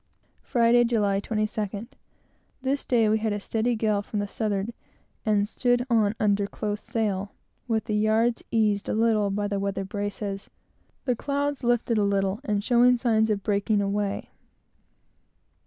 Friday, 0.41 0.83
July 0.83 1.21
22d. 1.21 1.89
This 2.63 2.85
day 2.85 3.07
we 3.07 3.19
had 3.19 3.33
a 3.33 3.39
steady 3.39 3.75
gale 3.75 4.01
from 4.01 4.17
the 4.17 4.27
southward, 4.27 4.73
and 5.27 5.47
stood 5.47 5.85
on 5.91 6.15
under 6.19 6.47
close 6.47 6.81
sail, 6.81 7.33
with 7.67 7.83
the 7.85 7.93
yards 7.93 8.41
eased 8.49 8.89
a 8.89 8.95
little 8.95 9.29
by 9.29 9.47
the 9.47 9.59
weather 9.59 9.85
braces, 9.85 10.49
the 11.05 11.15
clouds 11.15 11.63
lifting 11.63 11.99
a 11.99 12.03
little, 12.03 12.39
and 12.43 12.63
showing 12.63 12.97
signs 12.97 13.29
of 13.29 13.43
breaking 13.43 13.79
away. 13.79 14.31